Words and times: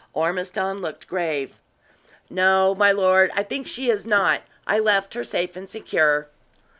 Ormiston 0.15 0.81
looked 0.81 1.05
grave. 1.05 1.53
"No, 2.27 2.73
my 2.73 2.91
lord, 2.91 3.29
I 3.35 3.43
think 3.43 3.67
she 3.67 3.91
is 3.91 4.07
not. 4.07 4.41
I 4.65 4.79
left 4.79 5.13
her 5.13 5.23
safe 5.23 5.55
and 5.55 5.69
secure." 5.69 6.27